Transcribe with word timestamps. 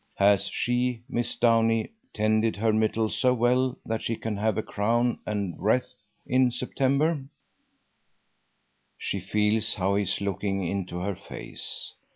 Has 0.15 0.47
she, 0.47 1.03
Miss 1.07 1.35
Downie, 1.35 1.91
tended 2.11 2.55
her 2.55 2.73
myrtle 2.73 3.07
so 3.07 3.35
well 3.35 3.77
that 3.85 4.01
she 4.01 4.15
can 4.15 4.35
have 4.37 4.57
a 4.57 4.63
crown 4.63 5.19
and 5.27 5.53
wreath 5.59 6.07
in 6.25 6.49
September? 6.49 7.23
She 8.97 9.19
feels 9.19 9.75
how 9.75 9.93
he 9.93 10.01
is 10.01 10.19
looking 10.19 10.65
into 10.65 10.97
her 11.01 11.15
face. 11.15 11.93